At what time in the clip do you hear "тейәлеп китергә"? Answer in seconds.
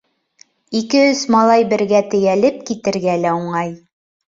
2.17-3.23